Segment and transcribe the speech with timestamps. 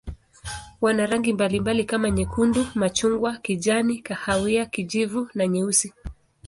[0.81, 5.93] Wana rangi mbalimbali kama nyekundu, machungwa, kijani, kahawia, kijivu na nyeusi.